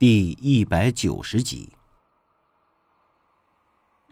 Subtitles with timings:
[0.00, 1.68] 第一百九十集。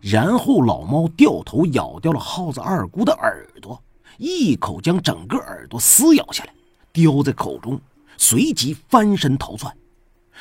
[0.03, 3.83] 然后老猫掉头咬掉了耗子二姑的耳朵，
[4.19, 6.53] 一口将整个耳朵撕咬下来，
[6.93, 7.81] 叼在口中，
[8.19, 9.75] 随即翻身逃窜，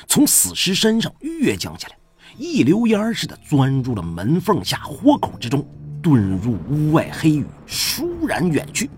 [0.05, 1.97] 从死尸身上跃降下来，
[2.37, 5.65] 一溜烟似的钻入了门缝下豁口之中，
[6.03, 8.89] 遁入屋外黑雨，倏然远去。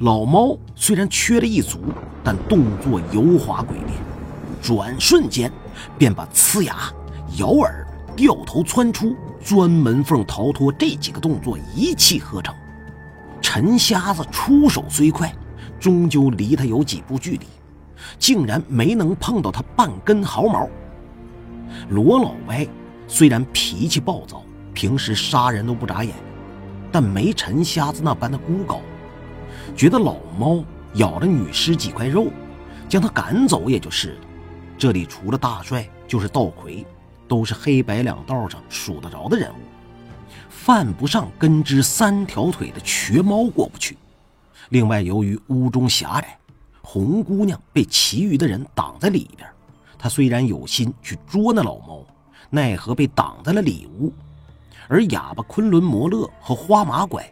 [0.00, 1.78] 老猫虽然缺了一足，
[2.24, 3.90] 但动作油滑鬼练，
[4.62, 5.52] 转瞬间
[5.98, 6.90] 便把呲牙、
[7.36, 7.86] 咬耳。
[8.14, 12.54] 掉头窜出，钻门缝逃脱，这几个动作一气呵成。
[13.40, 15.34] 陈瞎子出手虽快，
[15.80, 17.46] 终究离他有几步距离，
[18.18, 20.68] 竟然没能碰到他半根毫毛。
[21.88, 22.68] 罗老歪
[23.08, 24.42] 虽然脾气暴躁，
[24.74, 26.14] 平时杀人都不眨眼，
[26.92, 28.78] 但没陈瞎子那般的孤高，
[29.74, 30.62] 觉得老猫
[30.96, 32.26] 咬了女尸几块肉，
[32.90, 34.20] 将他赶走也就是了。
[34.82, 36.84] 这里除了大帅，就是道魁。
[37.28, 39.62] 都是黑白两道上数得着的人物，
[40.48, 43.96] 犯不上跟只三条腿的瘸猫过不去。
[44.70, 46.36] 另外，由于屋中狭窄，
[46.82, 49.48] 红姑娘被其余的人挡在里边。
[49.96, 52.04] 她虽然有心去捉那老猫，
[52.50, 54.12] 奈何被挡在了里屋。
[54.88, 57.24] 而哑巴昆仑摩勒和花马拐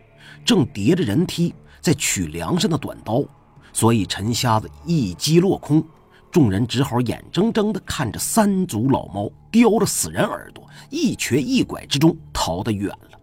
[0.44, 3.24] 正叠着人梯在取梁上的短刀，
[3.72, 5.84] 所以陈瞎子一击落空。
[6.30, 13.20] 众人只好眼睁睁地看着三足老猫叼着死人耳朵，一瘸一拐之中逃得远了。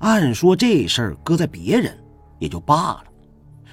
[0.00, 1.96] 按说这事儿搁在别人
[2.38, 3.04] 也就罢了，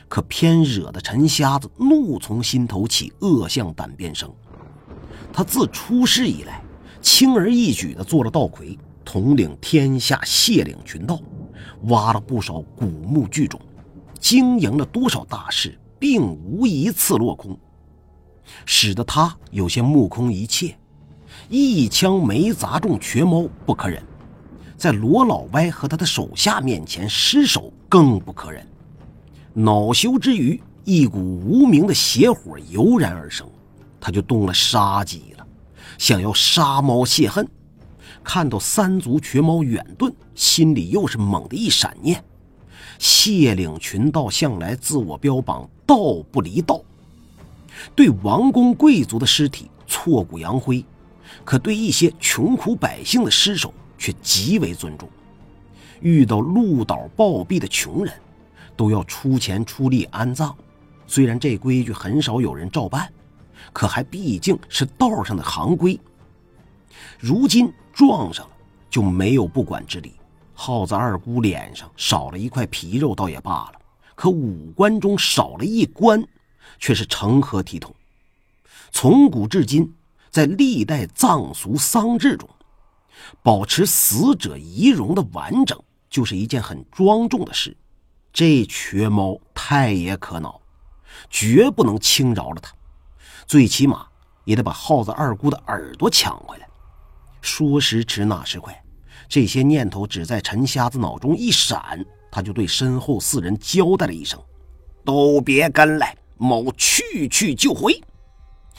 [0.08, 4.30] 可偏惹得陈瞎子怒从心头起，恶向胆边生。
[5.34, 6.62] 他自出世以来，
[7.02, 11.20] 轻而易举地做了道魁，统领天下谢岭群盗，
[11.84, 13.60] 挖了不少古墓巨冢，
[14.20, 15.78] 经营了多少大事。
[16.02, 17.56] 并无一次落空，
[18.66, 20.76] 使得他有些目空一切。
[21.48, 24.02] 一枪没砸中瘸猫不可忍，
[24.76, 28.68] 在罗老歪和他的手下面前失手更不可忍。
[29.54, 33.48] 恼羞之余，一股无名的邪火油然而生，
[34.00, 35.46] 他就动了杀机了，
[36.00, 37.48] 想要杀猫泄恨。
[38.24, 42.24] 看到三足瘸猫远遁，心里又是猛地一闪念。
[43.02, 46.80] 谢岭群盗向来自我标榜道不离道，
[47.96, 50.86] 对王公贵族的尸体挫骨扬灰，
[51.44, 55.10] 可对一些穷苦百姓的尸首却极为尊重。
[56.00, 58.14] 遇到路倒暴毙的穷人，
[58.78, 60.56] 都要出钱出力安葬。
[61.08, 63.12] 虽然这规矩很少有人照办，
[63.74, 66.00] 可还毕竟是道上的行规。
[67.18, 68.52] 如今撞上了，
[68.92, 70.14] 就没有不管之理。
[70.64, 73.82] 耗子二姑脸上少了一块皮肉，倒也罢了，
[74.14, 76.24] 可五官中少了一关，
[76.78, 77.96] 却是成何体统？
[78.92, 79.92] 从古至今，
[80.30, 82.48] 在历代葬俗丧制中，
[83.42, 87.76] 保持死者仪容的完整，就是一件很庄重的事。
[88.32, 90.62] 这瘸猫太爷可恼，
[91.32, 92.72] 绝不能轻饶了他，
[93.48, 94.06] 最起码
[94.44, 96.68] 也得把耗子二姑的耳朵抢回来。
[97.42, 98.81] 说时迟，那时快。
[99.32, 104.38] 这些念头只在陈瞎子脑中一闪，他就对身后四人交代了一声
[105.06, 107.98] ：“都别跟来，某去去就回。”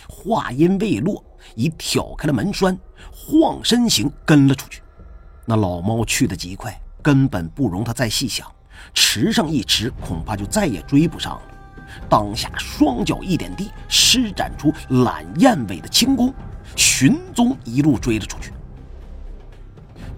[0.07, 1.25] 话音未落，
[1.55, 2.79] 已挑开了门栓，
[3.11, 4.83] 晃身形跟了出去。
[5.47, 8.47] 那老猫去得极快，根本不容他再细想，
[8.93, 11.43] 迟上一迟，恐怕就再也追不上了。
[12.11, 14.71] 当下双脚一点地，施展出
[15.03, 16.31] 懒燕尾的轻功，
[16.77, 18.53] 寻踪一路追了出去。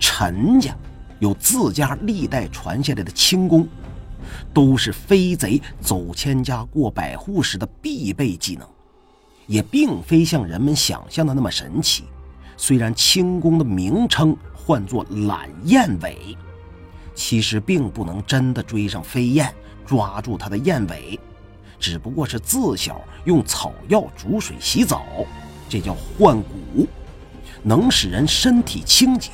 [0.06, 0.76] 陈家
[1.19, 3.66] 有自家历代传下来的轻功，
[4.53, 8.69] 都是飞贼走千家过百户时的必备技能，
[9.47, 12.04] 也并非像人们想象的那么神奇。
[12.54, 16.37] 虽然轻功的名称唤作懒燕尾，
[17.14, 19.50] 其实并不能真的追上飞燕，
[19.87, 21.19] 抓住它的燕尾，
[21.81, 25.02] 只不过是自小用草药煮水洗澡，
[25.67, 26.87] 这叫换骨，
[27.62, 29.31] 能使人身体清洁。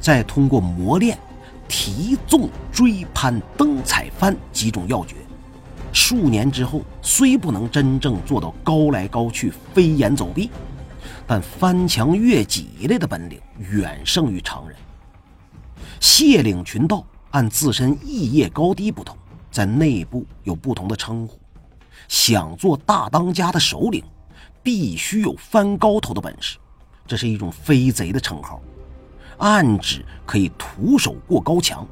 [0.00, 1.18] 再通过磨练、
[1.68, 5.14] 提纵、追攀、登踩翻几种要诀，
[5.92, 10.50] 数年之后，虽不能真正做到高来高去、飞檐走壁，
[11.26, 14.76] 但翻墙越脊类的本领远胜于常人。
[16.00, 19.16] 谢岭群盗按自身异业高低不同，
[19.50, 21.38] 在内部有不同的称呼。
[22.08, 24.02] 想做大当家的首领，
[24.62, 26.56] 必须有翻高头的本事，
[27.06, 28.60] 这是一种飞贼的称号。
[29.40, 31.86] 暗指可以徒手过高墙。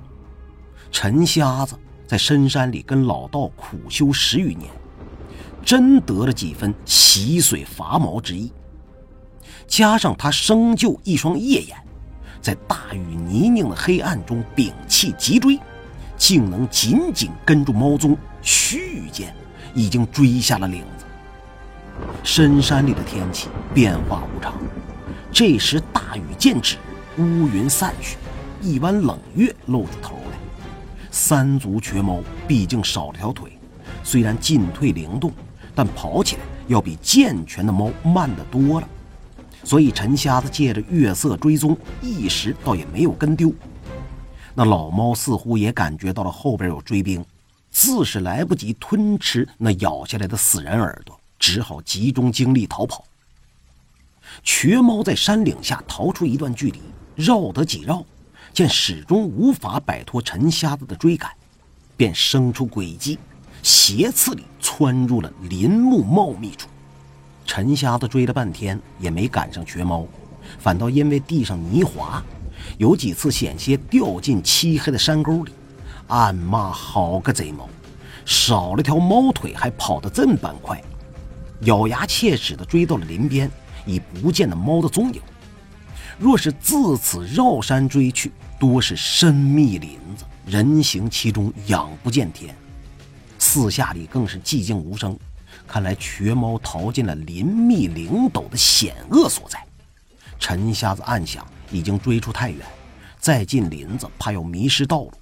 [0.90, 1.74] 陈瞎子
[2.06, 4.70] 在深山里跟老道苦修十余年，
[5.64, 8.52] 真得了几分洗髓伐毛之意。
[9.66, 11.76] 加上他生就一双夜眼，
[12.40, 15.58] 在大雨泥泞的黑暗中屏气急追，
[16.16, 19.34] 竟能紧紧跟住猫踪，须臾间
[19.74, 21.04] 已经追下了岭子。
[22.22, 24.54] 深山里的天气变化无常，
[25.30, 26.76] 这时大雨渐止，
[27.18, 28.16] 乌云散去，
[28.62, 30.38] 一弯冷月露出头来。
[31.10, 33.58] 三足瘸猫毕竟少了条腿，
[34.04, 35.32] 虽然进退灵动，
[35.74, 38.88] 但跑起来要比健全的猫慢得多了。
[39.64, 43.52] 所以陈瞎子借着月色追踪，一时倒也没有跟丢。
[44.54, 47.24] 那老猫似乎也感觉到了后边有追兵，
[47.72, 53.04] 自是来不及吞吃那咬下来的死人耳朵，只好集中精力逃跑。
[54.44, 56.80] 瘸猫在山岭下逃出一段距离，
[57.18, 58.04] 绕得几绕，
[58.54, 61.28] 见始终无法摆脱陈瞎子的追赶，
[61.96, 63.18] 便生出诡计，
[63.60, 66.68] 斜刺里窜入了林木茂密处。
[67.44, 70.06] 陈瞎子追了半天也没赶上瘸猫，
[70.60, 72.22] 反倒因为地上泥滑，
[72.76, 75.50] 有几次险些掉进漆黑的山沟里，
[76.06, 77.68] 暗骂好个贼猫，
[78.24, 80.80] 少了条猫腿还跑得这般快，
[81.62, 83.50] 咬牙切齿地追到了林边，
[83.86, 85.20] 已不见了猫的踪影。
[86.18, 92.54] 若是自此绕山追去，多是深密林子，人行其中仰不见天，
[93.38, 95.16] 四下里更是寂静无声。
[95.66, 99.64] 看来瘸猫逃进了林密岭陡的险恶所在，
[100.40, 102.66] 陈瞎子暗想，已经追出太远，
[103.20, 105.12] 再进林子怕要迷失道路，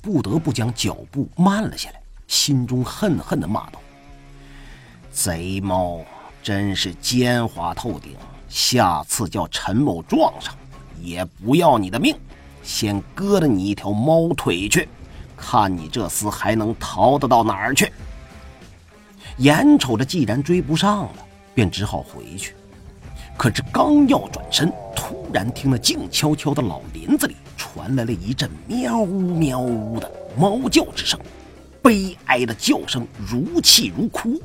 [0.00, 3.80] 不得不将脚步慢了下来，心中恨恨地骂道
[5.10, 6.04] ：“贼猫
[6.42, 8.14] 真是奸猾透顶，
[8.48, 10.54] 下次叫陈某撞上，
[11.00, 12.16] 也不要你的命，
[12.62, 14.88] 先割了你一条猫腿去，
[15.36, 17.92] 看你这厮还能逃得到哪儿去。”
[19.38, 22.54] 眼瞅着既然追不上了，便只好回去。
[23.36, 31.20] 可是刚要转身，突然听那静悄悄的老林子里传来了一阵喵呜喵呜的猫叫之声，
[31.80, 34.42] 悲哀的叫声如泣如哭，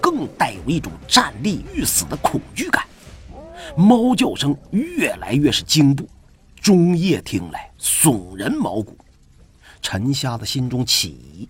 [0.00, 2.84] 更带有一种站立欲死的恐惧感。
[3.74, 6.08] 猫叫声越来越是惊怖，
[6.60, 8.96] 中夜听来耸人毛骨。
[9.82, 11.48] 陈瞎子心中起疑。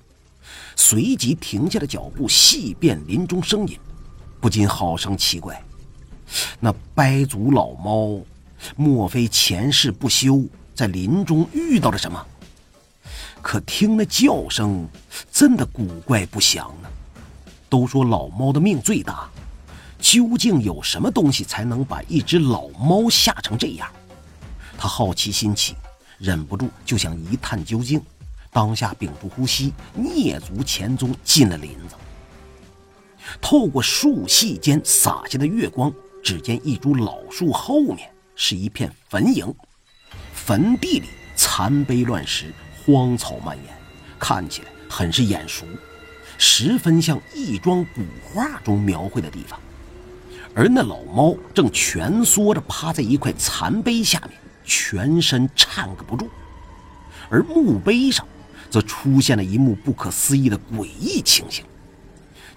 [0.76, 3.78] 随即停下了脚步，细辨林中声音，
[4.40, 5.60] 不禁好生奇怪：
[6.60, 8.20] 那掰足老猫，
[8.76, 12.24] 莫非前世不修，在林中遇到了什么？
[13.40, 14.86] 可听那叫声，
[15.32, 16.88] 真的古怪不祥呢。
[17.68, 19.30] 都说老猫的命最大，
[20.06, 23.90] 究竟有什么东西才能把一只老猫吓成这样？
[24.78, 25.74] 他好奇心起，
[26.16, 28.00] 忍不住就想一探究竟。
[28.52, 31.96] 当下屏住呼吸，蹑足前踪进了林子。
[33.40, 35.92] 透过树隙间洒下的月光，
[36.22, 39.52] 只见一株老树后面是一片坟茔，
[40.32, 42.54] 坟地里残碑乱石，
[42.84, 43.76] 荒草蔓延，
[44.20, 45.66] 看起来很是眼熟，
[46.38, 48.02] 十分像一桩古
[48.32, 49.58] 画中描绘的地方。
[50.56, 54.30] 而那老猫正蜷缩着趴在一块残碑下面，
[54.64, 56.28] 全身颤个不住，
[57.30, 58.26] 而墓碑上。
[58.68, 61.64] 则出现了一幕不可思议的诡异情形，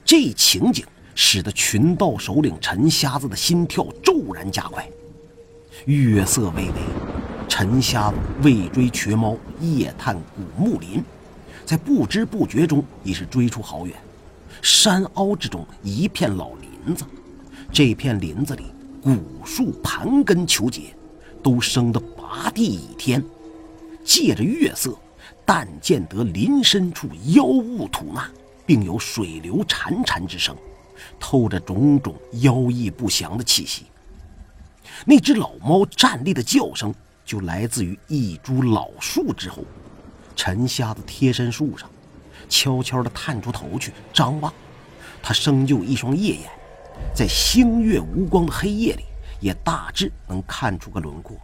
[0.04, 4.90] 这情景使得群盗首领陈瞎子的心跳骤然加快。
[5.86, 6.74] 月色微微，
[7.48, 11.04] 陈瞎子为追瘸猫，夜探古木林，
[11.64, 13.96] 在不知不觉中已是追出好远。
[14.64, 17.06] 山凹之中一片老林子，
[17.72, 18.64] 这片林子里
[19.02, 20.96] 古树盘根求结，
[21.42, 23.24] 都生得拔地倚天，
[24.04, 24.98] 借着月色。
[25.46, 28.30] 但见得林深处妖雾吐纳，
[28.68, 30.56] 并有水流潺潺之声，
[31.20, 33.86] 透着种种妖异不祥的气息。
[35.06, 36.94] 那只老猫站立的叫声，
[37.26, 39.64] 就来自于一株老树之后。
[40.36, 41.90] 陈瞎子贴身树上，
[42.48, 44.54] 悄悄地探出头去张望。
[45.24, 46.50] 他生就一双夜眼，
[47.14, 49.04] 在星月无光的黑夜里，
[49.40, 51.38] 也大致能看出个轮廓。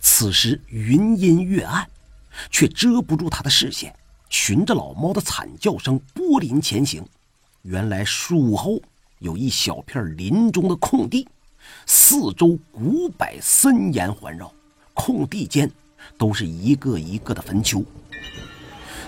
[0.00, 1.88] 此时云阴月暗。
[2.50, 3.94] 却遮不住他的视线，
[4.28, 7.06] 循着老猫的惨叫声拨林前行。
[7.62, 8.82] 原来树后
[9.20, 11.28] 有一小片林中的空地，
[11.86, 14.52] 四周古柏森严环绕，
[14.94, 15.70] 空地间
[16.18, 17.84] 都是一个一个的坟丘。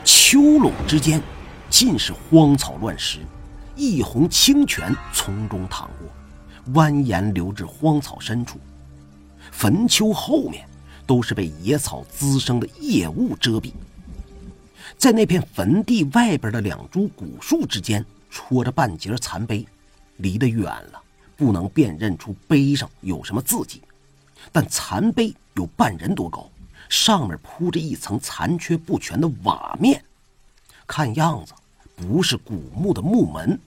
[0.04, 1.20] 丘垄之间
[1.68, 3.18] 尽是荒草乱石，
[3.76, 8.58] 一泓清泉从中淌过，蜿蜒流至荒草深处。
[9.52, 10.66] 坟丘后面。
[11.08, 13.72] 都是被野草滋生的夜雾遮蔽，
[14.98, 19.64] 在那片坟地外边的两株古树之间，戳着半截残碑，
[20.16, 21.00] 离得远了，
[21.36, 23.82] 不能辨认出碑上有什么字迹，
[24.50, 26.50] 但残碑有半人多高，
[26.88, 30.02] 上面铺着一层残缺不全的瓦面，
[30.88, 31.52] 看样子
[31.96, 33.58] 不是古墓的墓门，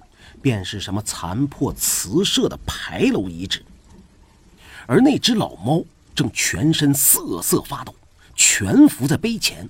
[0.41, 3.65] 便是什么残破瓷设的牌楼遗址。
[4.85, 5.83] 而那只老猫
[6.15, 7.93] 正全身瑟瑟发抖，
[8.35, 9.67] 蜷伏在碑前，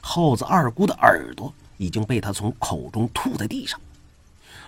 [0.00, 3.80] 耗子二姑的耳朵已经被他从口中吐在地上。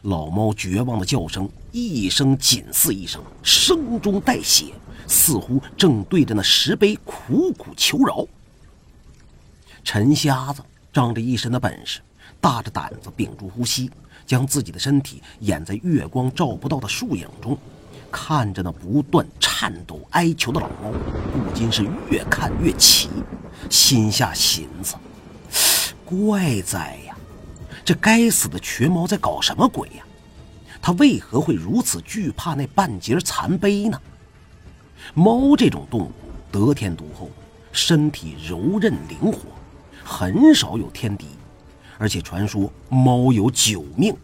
[0.03, 4.73] 老猫绝望的叫声一声紧似一声，声中带血，
[5.07, 8.27] 似乎正对着那石碑苦苦求饶。
[9.83, 12.01] 陈瞎子仗着一身的本事，
[12.41, 13.91] 大着胆子屏住呼吸，
[14.27, 17.57] 将自己的身体掩在月光照不到的树影中。
[18.11, 20.91] 看着那不断颤抖哀求的老猫，
[21.33, 23.11] 不禁是越看越奇，
[23.69, 24.97] 心下寻思：
[26.07, 27.15] 怪哉呀，
[27.85, 30.05] 这该死的瘸猫在搞什么鬼呀？
[30.81, 34.01] 他为何会如此惧怕那半截残碑呢？
[35.13, 36.13] 猫这种动物
[36.51, 37.31] 得天独厚，
[37.73, 39.41] 身体柔韧灵活，
[40.03, 41.27] 很少有天敌，
[41.99, 44.17] 而且传说猫有九命，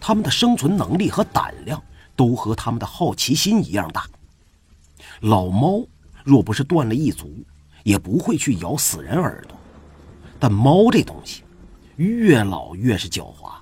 [0.00, 1.82] 它们的生存能力和胆量。
[2.18, 4.06] 都和它们的好奇心一样大。
[5.20, 5.86] 老猫
[6.24, 7.30] 若不是断了一足，
[7.84, 9.54] 也不会去咬死人耳朵。
[10.40, 11.42] 但猫这东西，
[11.96, 13.52] 越老越是狡猾，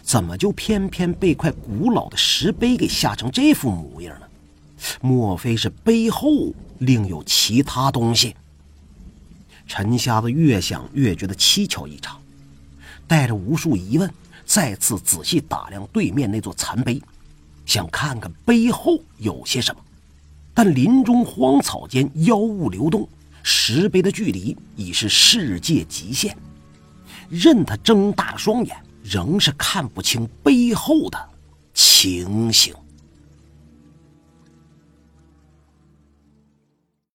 [0.00, 4.26] 怎么就偏偏被块古老的石碑给吓成这副模样呢？
[5.02, 8.34] 莫非是背后另有其他东西？
[9.66, 12.18] 陈瞎子越想越觉得蹊跷异常，
[13.06, 14.12] 带着无数疑问，
[14.44, 17.00] 再次仔细打量对面那座残碑。
[17.64, 19.80] 想看看碑后有些什么，
[20.54, 23.08] 但林中荒草间妖物流动，
[23.42, 26.36] 石碑的距离已是世界极限，
[27.28, 31.18] 任他睁大双眼，仍是看不清背后的
[31.74, 32.72] 情形。